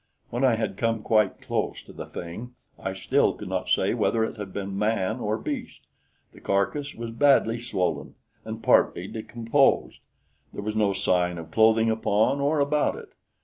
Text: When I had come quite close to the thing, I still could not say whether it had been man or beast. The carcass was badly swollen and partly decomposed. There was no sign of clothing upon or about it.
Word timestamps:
When 0.31 0.43
I 0.43 0.55
had 0.55 0.77
come 0.77 1.03
quite 1.03 1.43
close 1.43 1.83
to 1.83 1.93
the 1.93 2.07
thing, 2.07 2.55
I 2.79 2.93
still 2.95 3.35
could 3.35 3.49
not 3.49 3.69
say 3.69 3.93
whether 3.93 4.23
it 4.23 4.37
had 4.37 4.51
been 4.51 4.75
man 4.75 5.19
or 5.19 5.37
beast. 5.37 5.85
The 6.33 6.41
carcass 6.41 6.95
was 6.95 7.11
badly 7.11 7.59
swollen 7.59 8.15
and 8.43 8.63
partly 8.63 9.05
decomposed. 9.07 9.99
There 10.53 10.63
was 10.63 10.75
no 10.75 10.93
sign 10.93 11.37
of 11.37 11.51
clothing 11.51 11.91
upon 11.91 12.39
or 12.41 12.59
about 12.59 12.95
it. 12.95 13.09